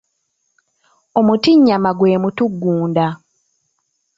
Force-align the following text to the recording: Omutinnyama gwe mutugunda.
Omutinnyama 1.19 1.91
gwe 1.97 2.21
mutugunda. 2.23 3.05